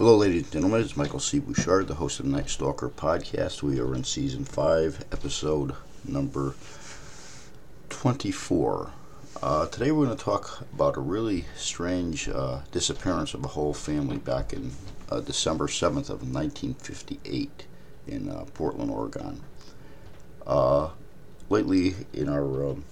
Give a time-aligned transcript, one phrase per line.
[0.00, 0.80] Hello, ladies and gentlemen.
[0.80, 1.40] It's Michael C.
[1.40, 3.62] Bouchard, the host of the Night Stalker podcast.
[3.62, 5.74] We are in season five, episode
[6.08, 6.54] number
[7.90, 8.92] 24.
[9.42, 13.74] Uh, today, we're going to talk about a really strange uh, disappearance of a whole
[13.74, 14.70] family back in
[15.10, 17.66] uh, December 7th of 1958
[18.06, 19.42] in uh, Portland, Oregon.
[20.46, 20.88] Uh,
[21.50, 22.84] lately, in our um,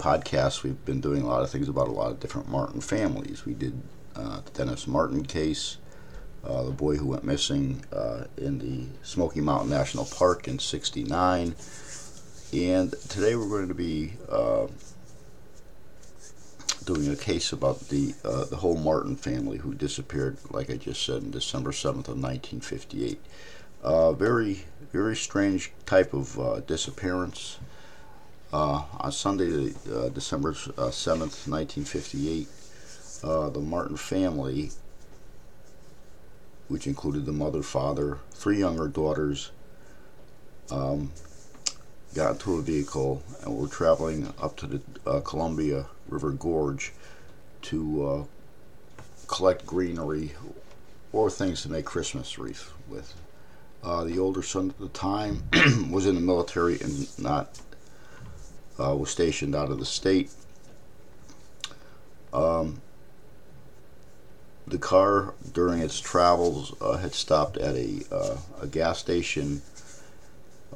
[0.00, 3.46] podcast, we've been doing a lot of things about a lot of different Martin families.
[3.46, 3.80] We did
[4.16, 5.78] uh, the Dennis Martin case,
[6.44, 11.54] uh, the boy who went missing uh, in the Smoky Mountain National Park in '69.
[12.52, 14.66] And today we're going to be uh,
[16.84, 21.04] doing a case about the uh, the whole Martin family who disappeared, like I just
[21.04, 23.20] said, in December 7th of 1958.
[23.82, 27.58] Uh, very, very strange type of disappearance.
[28.52, 29.72] on Sunday,
[30.12, 32.48] December 7th, 1958,
[33.22, 34.70] uh, the Martin family,
[36.68, 39.50] which included the mother, father, three younger daughters,
[40.70, 41.10] um,
[42.14, 46.92] got into a vehicle and were traveling up to the uh, Columbia River Gorge
[47.62, 48.24] to uh,
[49.26, 50.32] collect greenery
[51.12, 53.14] or things to make Christmas wreath with.
[53.82, 55.42] Uh, the older son at the time
[55.90, 57.60] was in the military and not
[58.78, 60.30] uh, was stationed out of the state.
[62.32, 62.80] Um,
[64.70, 69.62] the car during its travels uh, had stopped at a, uh, a gas station.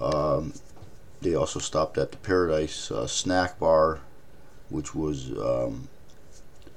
[0.00, 0.52] Um,
[1.22, 4.00] they also stopped at the Paradise uh, Snack Bar,
[4.68, 5.88] which was um,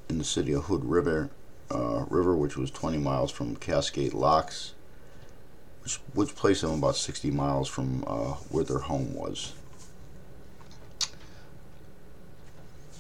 [0.10, 1.30] in the city of Hood River,
[1.72, 4.74] uh, River, which was 20 miles from Cascade Locks,
[5.84, 9.54] which, which placed them about 60 miles from uh, where their home was.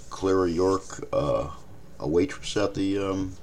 [0.10, 1.50] Clara York, uh,
[2.00, 3.38] a waitress at the um,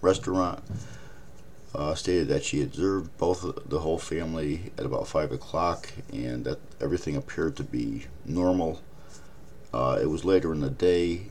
[0.00, 0.62] restaurant
[1.74, 6.58] uh, stated that she observed both the whole family at about five o'clock and that
[6.80, 8.80] everything appeared to be normal.
[9.72, 11.22] Uh, it was later in the day,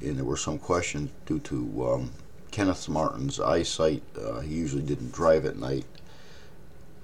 [0.00, 2.12] and there were some questions due to um,
[2.50, 4.02] Kenneth Martin's eyesight.
[4.18, 5.84] Uh, he usually didn't drive at night.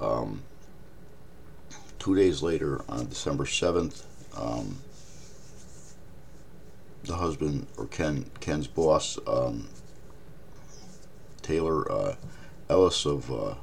[0.00, 0.42] Um,
[1.98, 4.04] two days later, on December 7th,
[4.36, 4.78] um,
[7.04, 9.68] the husband or Ken Ken's boss um,
[11.48, 12.14] Taylor uh,
[12.68, 13.54] Ellis of uh,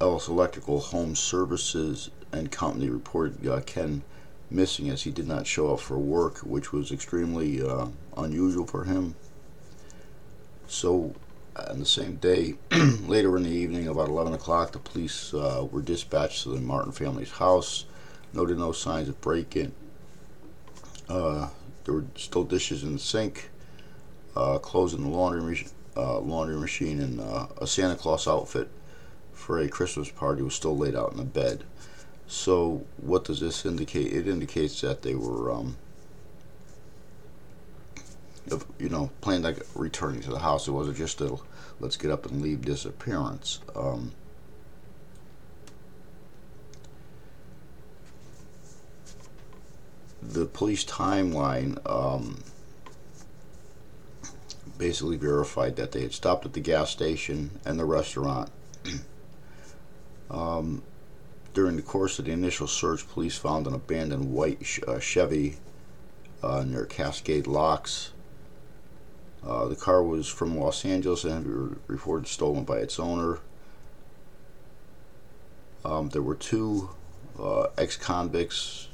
[0.00, 4.02] Ellis Electrical Home Services and Company reported uh, Ken
[4.50, 7.86] missing as he did not show up for work, which was extremely uh,
[8.16, 9.14] unusual for him.
[10.66, 11.14] So,
[11.54, 15.80] on the same day, later in the evening, about 11 o'clock, the police uh, were
[15.80, 17.84] dispatched to the Martin family's house.
[18.32, 19.70] Noted no signs of break-in.
[21.08, 21.50] Uh,
[21.84, 23.50] there were still dishes in the sink,
[24.34, 28.68] clothes in the laundry uh, laundry machine and uh, a Santa Claus outfit
[29.32, 31.64] for a Christmas party was still laid out in the bed.
[32.26, 34.12] So what does this indicate?
[34.12, 35.76] It indicates that they were, um,
[38.78, 40.66] you know, planning on returning to the house.
[40.66, 41.36] It wasn't just a
[41.80, 43.60] let's get up and leave disappearance.
[43.76, 44.12] Um,
[50.22, 51.78] the police timeline.
[51.88, 52.42] Um,
[54.78, 58.50] basically verified that they had stopped at the gas station and the restaurant.
[60.30, 60.82] um,
[61.52, 65.56] during the course of the initial search, police found an abandoned white uh, Chevy
[66.42, 68.12] uh, near Cascade Locks.
[69.46, 73.40] Uh, the car was from Los Angeles and re- reported stolen by its owner.
[75.84, 76.90] Um, there were two
[77.38, 78.88] uh, ex convicts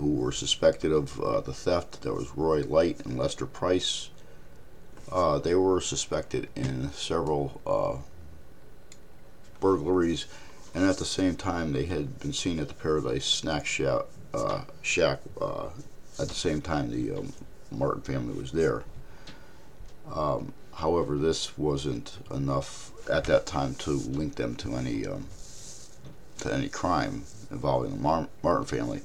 [0.00, 2.02] who were suspected of uh, the theft.
[2.02, 4.10] There was Roy Light and Lester Price.
[5.12, 7.98] Uh, they were suspected in several uh,
[9.60, 10.26] burglaries,
[10.74, 14.02] and at the same time, they had been seen at the Paradise Snack Shack.
[14.32, 15.66] Uh, shack uh,
[16.18, 17.32] at the same time, the um,
[17.70, 18.84] Martin family was there.
[20.12, 25.26] Um, however, this wasn't enough at that time to link them to any um,
[26.38, 29.02] to any crime involving the Mar- Martin family.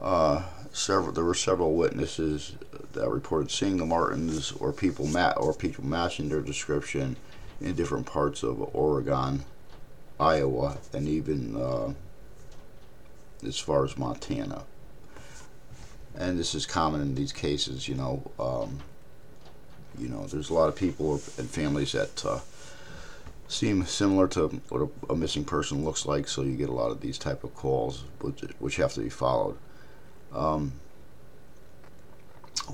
[0.00, 2.54] Uh, several there were several witnesses
[2.92, 7.16] that reported seeing the Martins or people ma- or people matching their description
[7.60, 9.44] in different parts of Oregon,
[10.20, 11.92] Iowa, and even uh,
[13.44, 14.64] as far as Montana.
[16.14, 18.30] And this is common in these cases, you know.
[18.38, 18.80] Um,
[19.98, 22.40] you know, there's a lot of people and families that uh,
[23.48, 26.90] seem similar to what a, a, missing person looks like, so you get a lot
[26.90, 29.56] of these type of calls, which, which have to be followed.
[30.32, 30.72] Um,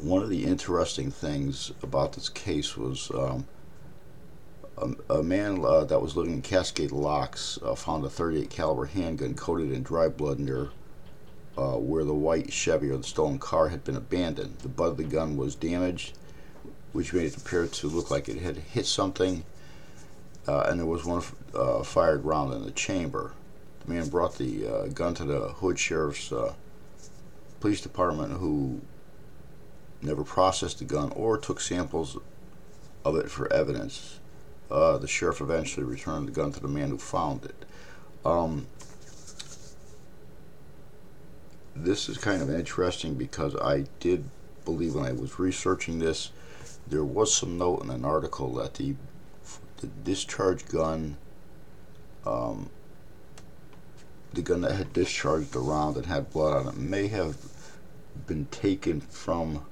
[0.01, 3.47] one of the interesting things about this case was um,
[4.79, 8.87] a, a, man uh, that was living in Cascade Locks uh, found a 38 caliber
[8.87, 10.71] handgun coated in dry blood near
[11.57, 14.59] uh, where the white Chevy or the stolen car had been abandoned.
[14.61, 16.17] The butt of the gun was damaged,
[16.93, 19.45] which made it appear to look like it had hit something,
[20.49, 21.23] uh, and there was one
[21.55, 23.33] uh, fired round in the chamber.
[23.85, 26.33] The man brought the uh, gun to the Hood Sheriff's
[27.63, 28.81] Police Department, who
[30.03, 32.19] never processed the gun or took samples
[33.05, 34.19] of it for evidence.
[34.69, 37.65] Uh, the sheriff eventually returned the gun to the man who found it.
[38.25, 38.67] Um,
[41.77, 44.25] this is kind of interesting because I did
[44.65, 46.33] believe when I was researching this,
[46.89, 48.97] there was some note in an article that the,
[49.77, 51.17] the discharge gun,
[52.27, 52.71] um,
[54.33, 57.37] the gun that had discharged the round and had blood on it, may have
[58.27, 59.65] been taken from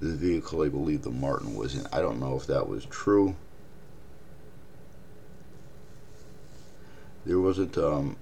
[0.00, 1.86] the vehicle I believe the Martin was in.
[1.92, 3.34] I don't know if that was true.
[7.26, 8.16] There wasn't um,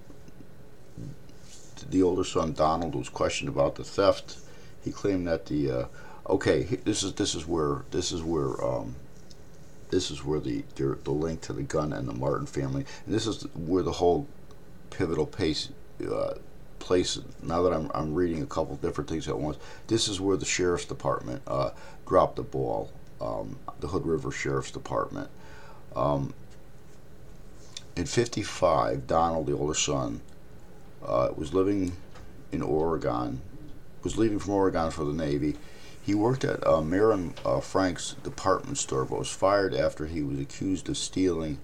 [1.91, 4.39] the older son Donald was questioned about the theft.
[4.83, 5.85] He claimed that the uh,
[6.29, 8.97] okay, this is this is where this is where um,
[9.91, 13.27] this is where the the link to the gun and the Martin family, and this
[13.27, 14.27] is where the whole
[14.91, 15.69] pivotal pace
[16.11, 16.35] uh,
[16.87, 17.19] place.
[17.43, 20.47] Now that I'm I'm reading a couple different things at once, this is where the
[20.47, 21.71] sheriff's department uh,
[22.07, 22.91] dropped the ball.
[23.21, 25.29] Um, the Hood River Sheriff's Department.
[25.95, 26.35] Um,
[27.97, 30.21] in '55, Donald, the older son,
[31.05, 31.97] uh, was living
[32.53, 33.41] in Oregon,
[34.05, 35.57] was leaving from Oregon for the Navy.
[36.03, 40.39] He worked at uh, Marin uh, Frank's department store, but was fired after he was
[40.39, 41.59] accused of stealing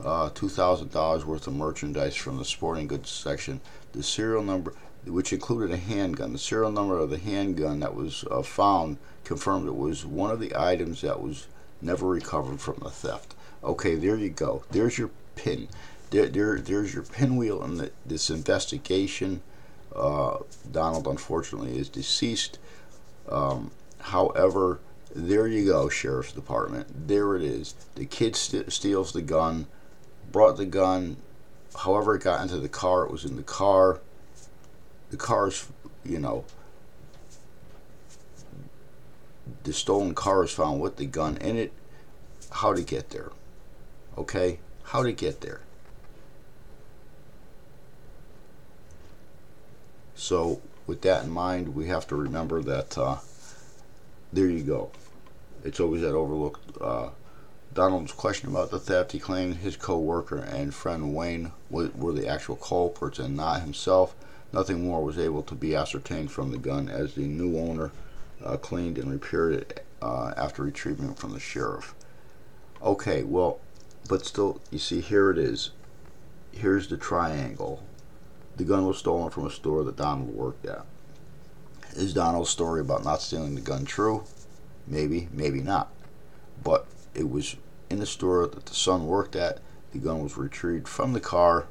[0.00, 3.60] uh, $2,000 worth of merchandise from the sporting goods section.
[3.92, 4.74] The serial number,
[5.06, 9.66] which included a handgun, the serial number of the handgun that was uh, found confirmed
[9.66, 11.46] it was one of the items that was
[11.80, 13.34] never recovered from the theft.
[13.64, 14.64] Okay, there you go.
[14.70, 15.68] There's your pin
[16.10, 19.42] there, there there's your pinwheel in the, this investigation.
[19.94, 20.38] Uh,
[20.70, 22.58] Donald, unfortunately, is deceased.
[23.28, 23.70] Um,
[24.00, 24.80] however,
[25.14, 27.08] there you go, Sheriff's Department.
[27.08, 27.74] There it is.
[27.94, 29.66] The kid st- steals the gun,
[30.30, 31.16] brought the gun.
[31.76, 34.00] However, it got into the car, it was in the car.
[35.10, 35.66] The car's,
[36.04, 36.44] you know,
[39.64, 41.72] the stolen car is found with the gun in it.
[42.50, 43.30] How to get there?
[44.16, 44.58] Okay?
[44.84, 45.60] How to get there?
[50.14, 53.18] So, with that in mind, we have to remember that uh,
[54.32, 54.90] there you go.
[55.64, 56.80] It's always that overlooked.
[56.80, 57.10] Uh,
[57.78, 62.26] Donald's question about the theft, he claimed his co worker and friend Wayne were, the
[62.26, 64.16] actual culprits and not himself.
[64.52, 67.92] Nothing more was able to be ascertained from the gun as the new owner
[68.44, 71.94] uh, cleaned and repaired it uh, after retrieving it from the sheriff.
[72.82, 73.60] Okay, well,
[74.08, 75.70] but still, you see, here it is.
[76.50, 77.84] Here's the triangle
[78.56, 80.84] the gun was stolen from a store that Donald worked at.
[81.94, 84.24] Is Donald's story about not stealing the gun true?
[84.84, 85.92] Maybe, maybe not.
[86.64, 87.54] But it was
[87.90, 89.58] in the store that the son worked at.
[89.92, 91.66] The gun was retrieved from the car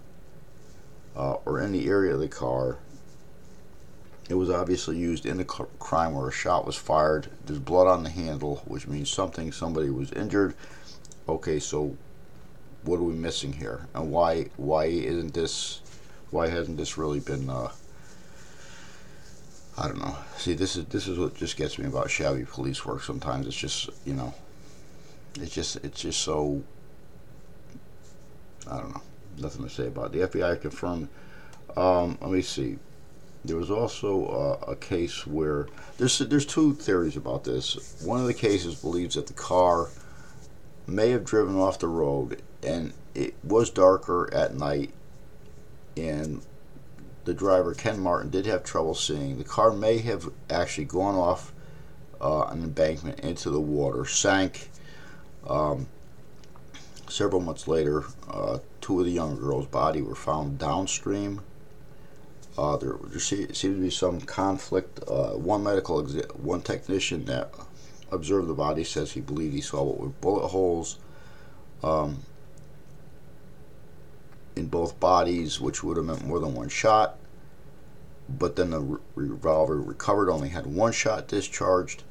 [1.15, 2.77] uh, or in the area of the car.
[4.29, 7.29] It was obviously used in the crime where a shot was fired.
[7.45, 10.53] There's blood on the handle, which means something, somebody was injured.
[11.29, 11.95] Okay, so
[12.83, 13.87] what are we missing here?
[13.93, 15.81] And why why isn't this
[16.29, 17.71] why hasn't this really been uh,
[19.77, 20.17] I don't know.
[20.37, 23.03] See, this is this is what just gets me about shabby police work.
[23.03, 24.33] Sometimes it's just you know,
[25.41, 26.63] it's just it's just so
[28.69, 29.01] I don't know.
[29.37, 30.31] Nothing to say about it.
[30.31, 31.09] The FBI confirmed.
[31.75, 32.79] Um, let me see.
[33.45, 35.67] There was also uh, a case where
[35.97, 38.01] there's there's two theories about this.
[38.03, 39.89] One of the cases believes that the car
[40.87, 44.93] may have driven off the road and it was darker at night
[45.97, 46.41] and
[47.25, 49.37] the driver Ken Martin did have trouble seeing.
[49.37, 51.51] The car may have actually gone off
[52.21, 54.69] uh, an embankment into the water, sank.
[55.47, 55.87] Um,
[57.09, 61.41] several months later, uh, two of the young girls' body were found downstream.
[62.57, 64.99] Uh, there, there seemed to be some conflict.
[65.07, 67.53] Uh, one medical, one technician that
[68.11, 70.97] observed the body says he believed he saw what were bullet holes.
[71.83, 72.23] Um,
[74.57, 77.17] in both bodies, which would have meant more than one shot.
[78.27, 82.03] But then the re- revolver recovered only had one shot discharged.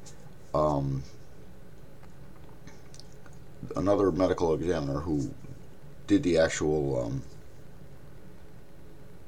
[0.53, 1.03] Um,
[3.75, 5.31] another medical examiner who
[6.07, 7.21] did the actual um,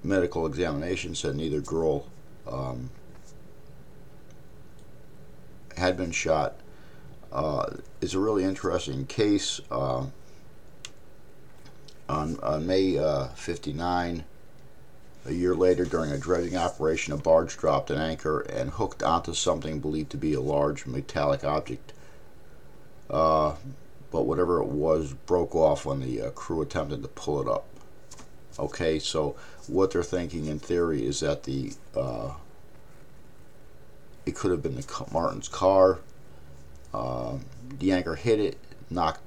[0.03, 2.07] medical examination said neither girl
[2.47, 2.89] um,
[5.77, 6.55] had been shot.
[7.31, 9.61] Uh, it's a really interesting case.
[9.69, 10.05] Uh,
[12.07, 14.23] on, on May uh, 59,
[15.25, 19.33] a year later, during a dredging operation, a barge dropped an anchor and hooked onto
[19.33, 21.93] something believed to be a large metallic object.
[24.11, 27.65] But whatever it was broke off when the uh, crew attempted to pull it up.
[28.57, 29.35] Okay, so
[29.67, 32.33] what they're thinking in theory is that the uh,
[34.25, 35.99] it could have been the Martin's car.
[36.93, 37.37] Uh,
[37.77, 38.57] the anchor hit it,
[38.89, 39.21] knocked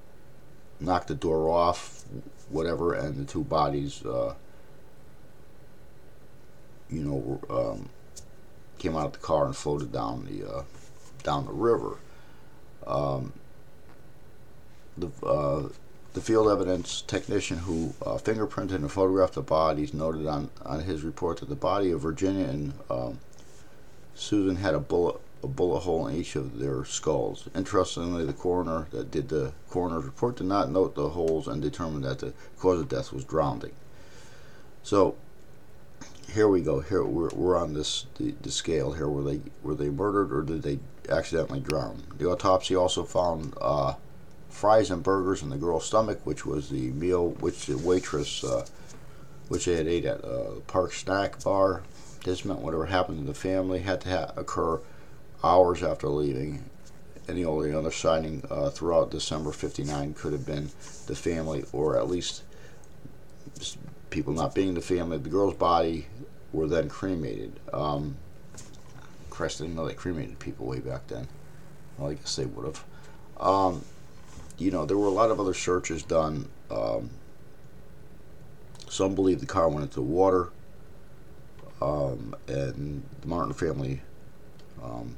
[0.80, 2.04] knocked the door off,
[2.50, 4.34] whatever, and the two bodies, uh,
[6.90, 7.88] you know, um,
[8.78, 10.62] came out of the car and floated down the uh,
[11.22, 11.96] down the river.
[12.86, 13.32] Um,
[14.96, 15.68] the uh,
[16.14, 21.02] the field evidence technician who uh, fingerprinted and photographed the bodies noted on, on his
[21.02, 23.18] report that the body of Virginia and um,
[24.14, 27.48] Susan had a bullet a bullet hole in each of their skulls.
[27.54, 32.04] Interestingly, the coroner that did the coroner's report did not note the holes and determined
[32.04, 33.72] that the cause of death was drowning.
[34.84, 35.16] So
[36.30, 36.80] here we go.
[36.80, 39.08] Here we're, we're on this the, the scale here.
[39.08, 42.04] Were they were they murdered or did they accidentally drown?
[42.18, 43.94] The autopsy also found uh,
[44.52, 48.64] fries and burgers in the girl's stomach, which was the meal which the waitress uh,
[49.48, 51.82] which they had ate at uh, Park Snack Bar.
[52.24, 54.80] This meant whatever happened to the family had to ha- occur
[55.42, 56.64] hours after leaving.
[57.28, 60.70] And the only other sighting uh, throughout December 59 could have been
[61.06, 62.42] the family, or at least
[64.10, 65.18] people not being the family.
[65.18, 66.06] The girl's body
[66.52, 67.58] were then cremated.
[67.72, 68.16] Um,
[69.30, 71.28] Christ, I didn't know they cremated people way back then.
[71.96, 72.84] Well, I guess they would have.
[73.40, 73.84] Um,
[74.62, 76.48] you know, there were a lot of other searches done.
[76.70, 77.10] Um,
[78.88, 80.50] some believe the car went into the water,
[81.80, 84.00] um, and the Martin family
[84.82, 85.16] um,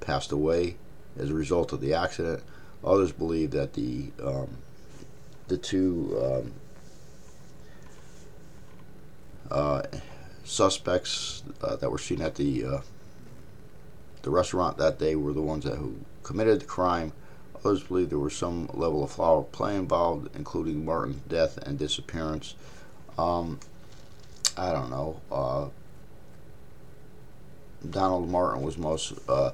[0.00, 0.76] passed away
[1.18, 2.42] as a result of the accident.
[2.84, 4.58] Others believe that the um,
[5.48, 6.52] the two um,
[9.50, 9.82] uh,
[10.44, 12.80] suspects uh, that were seen at the uh,
[14.22, 17.12] the restaurant that day were the ones that who committed the crime.
[17.64, 22.54] Others believe there was some level of foul play involved, including Martin's death and disappearance.
[23.18, 23.58] Um,
[24.56, 25.20] I don't know.
[25.30, 25.68] Uh,
[27.88, 29.52] Donald Martin was most uh,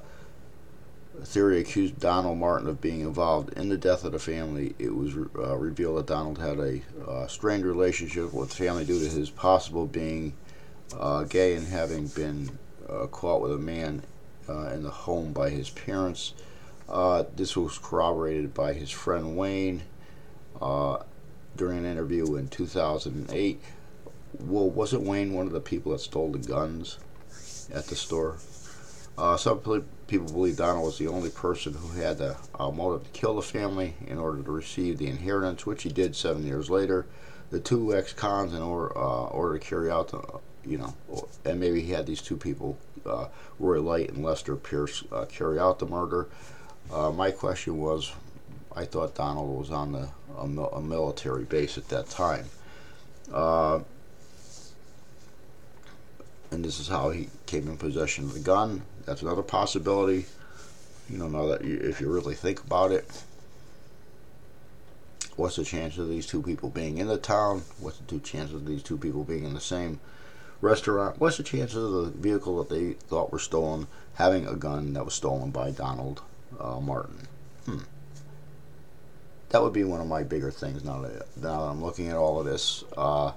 [1.23, 4.75] theory accused Donald Martin of being involved in the death of the family.
[4.79, 8.99] It was uh, revealed that Donald had a uh, strained relationship with the family due
[8.99, 10.33] to his possible being
[10.97, 12.57] uh, gay and having been
[12.89, 14.03] uh, caught with a man
[14.47, 16.33] uh, in the home by his parents.
[16.87, 19.83] Uh, this was corroborated by his friend Wayne
[21.57, 23.61] during an interview in 2008.
[24.39, 26.99] Well, wasn't Wayne one of the people that stole the guns
[27.73, 28.37] at the store?
[29.17, 29.59] Uh, some
[30.07, 33.41] people believe Donald was the only person who had the uh, motive to kill the
[33.41, 37.05] family in order to receive the inheritance, which he did seven years later.
[37.49, 40.21] The two ex-cons, in order, uh, order to carry out the,
[40.69, 40.93] you know,
[41.45, 43.27] and maybe he had these two people, uh,
[43.57, 46.27] Roy Light and Lester Pierce, uh, carry out the murder.
[46.91, 48.13] Uh, my question was,
[48.75, 52.45] I thought Donald was on the a, a military base at that time
[56.55, 58.83] and this is how he came in possession of the gun.
[59.05, 60.25] That's another possibility.
[61.09, 63.23] You know, now that you, if you really think about it,
[65.35, 67.63] what's the chance of these two people being in the town?
[67.79, 69.99] What's the two chances of these two people being in the same
[70.61, 71.19] restaurant?
[71.19, 75.05] What's the chances of the vehicle that they thought were stolen having a gun that
[75.05, 76.21] was stolen by Donald
[76.59, 77.27] uh, Martin?
[77.65, 77.79] Hmm.
[79.49, 82.15] That would be one of my bigger things now that, now that I'm looking at
[82.15, 82.83] all of this.
[82.97, 83.31] Uh,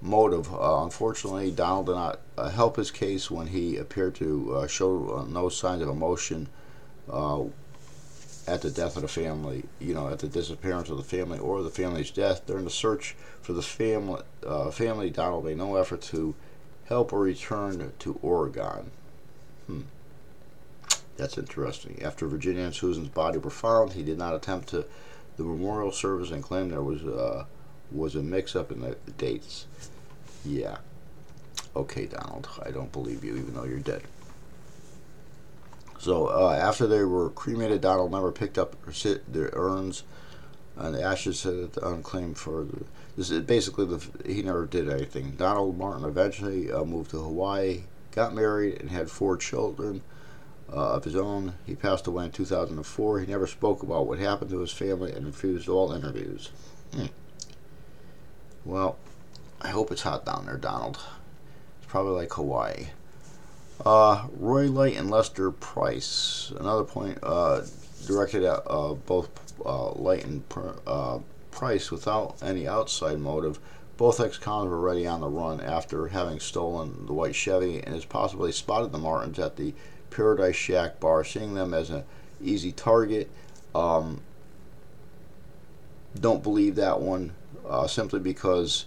[0.00, 0.52] motive.
[0.52, 5.18] Uh, unfortunately, Donald did not uh, help his case when he appeared to uh, show
[5.18, 6.48] uh, no signs of emotion
[7.10, 7.44] uh,
[8.46, 11.62] at the death of the family, you know, at the disappearance of the family or
[11.62, 12.46] the family's death.
[12.46, 16.34] During the search for the family, uh, family Donald made no effort to
[16.86, 18.90] help or return to Oregon.
[19.66, 19.82] Hmm.
[21.18, 22.00] That's interesting.
[22.02, 24.86] After Virginia and Susan's body were found, he did not attempt to
[25.36, 27.02] the memorial service and claimed there was
[27.90, 29.66] was a mix-up in the dates.
[30.44, 30.78] Yeah.
[31.74, 34.02] Okay, Donald, I don't believe you, even though you're dead.
[35.98, 40.04] So uh, after they were cremated, Donald never picked up the urns
[40.76, 42.84] and the ashes set unclaimed for the,
[43.16, 45.32] this is basically the he never did anything.
[45.32, 47.82] Donald Martin eventually uh, moved to Hawaii,
[48.12, 50.02] got married, and had four children
[50.72, 51.54] uh, of his own.
[51.66, 53.20] He passed away in 2004.
[53.20, 56.50] He never spoke about what happened to his family and refused all interviews.
[56.94, 57.06] Hmm.
[58.64, 58.98] Well,
[59.60, 60.98] I hope it's hot down there, Donald.
[61.78, 62.88] It's probably like Hawaii.
[63.84, 66.52] Uh, Roy Light and Lester Price.
[66.58, 67.62] Another point uh,
[68.06, 69.30] directed at uh, both
[69.64, 70.42] uh, Light and
[70.86, 71.18] uh,
[71.50, 73.58] Price without any outside motive.
[73.96, 78.04] Both ex-cons were already on the run after having stolen the white Chevy and has
[78.04, 79.74] possibly spotted the Martins at the
[80.10, 82.04] Paradise Shack bar, seeing them as an
[82.42, 83.30] easy target.
[83.74, 84.20] Um,
[86.18, 87.32] don't believe that one
[87.68, 88.86] uh, simply because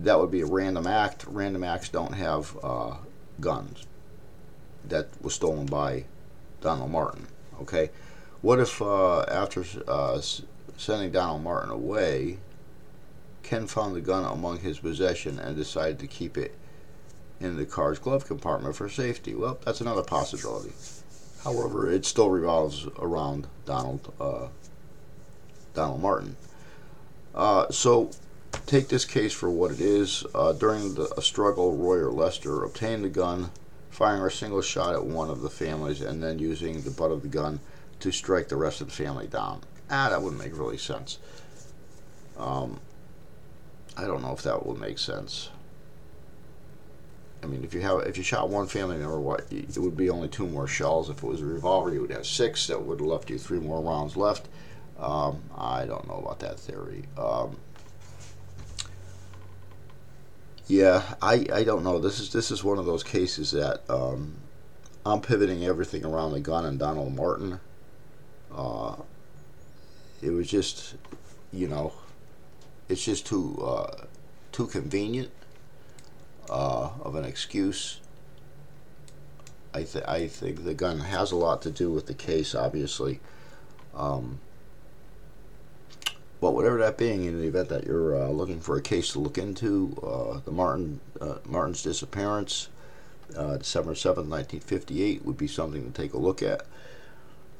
[0.00, 1.24] that would be a random act.
[1.28, 2.96] Random acts don't have uh,
[3.40, 3.86] guns.
[4.86, 6.04] That was stolen by
[6.60, 7.26] Donald Martin.
[7.60, 7.90] Okay,
[8.40, 10.20] what if uh, after uh,
[10.76, 12.38] sending Donald Martin away,
[13.42, 16.54] Ken found the gun among his possession and decided to keep it
[17.40, 19.34] in the car's glove compartment for safety?
[19.34, 20.72] Well, that's another possibility.
[21.44, 24.48] However, it still revolves around Donald uh,
[25.74, 26.36] Donald Martin.
[27.34, 28.10] Uh, so
[28.66, 30.24] take this case for what it is.
[30.34, 33.50] Uh, during the, a struggle, Roy or Lester obtained the gun,
[33.90, 37.22] firing a single shot at one of the families, and then using the butt of
[37.22, 37.60] the gun
[38.00, 39.60] to strike the rest of the family down.
[39.90, 41.18] Ah, that wouldn't make really sense.
[42.36, 42.80] Um,
[43.96, 45.50] I don't know if that would make sense.
[47.42, 50.10] I mean, if you have if you shot one family member, what it would be
[50.10, 51.08] only two more shells.
[51.08, 52.66] If it was a revolver, you would have six.
[52.66, 54.48] That would have left you three more rounds left.
[54.98, 57.04] Um, I don't know about that theory.
[57.16, 57.56] Um,
[60.66, 61.98] yeah, I, I don't know.
[61.98, 64.36] This is this is one of those cases that um,
[65.06, 67.60] I'm pivoting everything around the gun and Donald Martin.
[68.54, 68.96] Uh,
[70.20, 70.96] it was just,
[71.52, 71.92] you know,
[72.88, 74.04] it's just too uh,
[74.50, 75.30] too convenient
[76.48, 78.00] uh, of an excuse.
[79.74, 83.20] I th- I think the gun has a lot to do with the case, obviously.
[83.94, 84.40] Um,
[86.40, 89.18] but whatever that being, in the event that you're uh, looking for a case to
[89.18, 92.68] look into, uh, the Martin uh, Martin's disappearance,
[93.36, 96.64] uh, December seventh, nineteen fifty-eight, would be something to take a look at.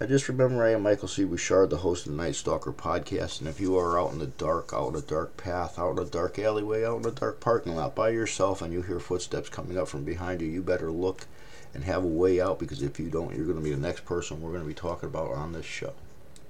[0.00, 1.24] And just remember, I am Michael C.
[1.24, 3.40] Bouchard, the host of the Night Stalker podcast.
[3.40, 6.06] And if you are out in the dark, out on a dark path, out in
[6.06, 9.48] a dark alleyway, out in a dark parking lot by yourself, and you hear footsteps
[9.48, 11.26] coming up from behind you, you better look
[11.74, 14.04] and have a way out because if you don't, you're going to be the next
[14.04, 15.92] person we're going to be talking about on this show.